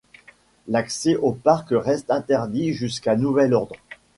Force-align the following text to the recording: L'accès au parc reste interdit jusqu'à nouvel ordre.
L'accès 0.67 1.15
au 1.15 1.31
parc 1.31 1.67
reste 1.69 2.09
interdit 2.09 2.73
jusqu'à 2.73 3.15
nouvel 3.15 3.53
ordre. 3.53 3.75